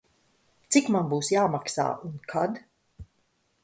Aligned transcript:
Cik 0.75 0.89
man 0.95 1.11
būs 1.13 1.31
jāmaksā 1.35 1.87
un 2.09 2.19
kad? 2.35 2.61